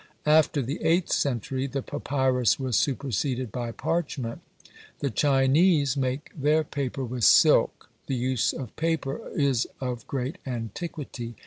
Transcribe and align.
After 0.25 0.63
the 0.63 0.81
eighth 0.83 1.11
century 1.13 1.67
the 1.67 1.83
papyrus 1.83 2.59
was 2.59 2.75
superseded 2.75 3.51
by 3.51 3.71
parchment. 3.71 4.41
The 4.97 5.11
Chinese 5.11 5.95
make 5.95 6.31
their 6.35 6.63
paper 6.63 7.05
with 7.05 7.23
silk. 7.23 7.87
The 8.07 8.15
use 8.15 8.51
of 8.51 8.75
paper 8.77 9.21
is 9.35 9.67
of 9.79 10.07
great 10.07 10.39
antiquity. 10.43 11.35